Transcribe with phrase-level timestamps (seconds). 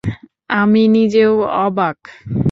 [0.53, 1.33] আমি নিজেও
[1.59, 1.97] অবাক।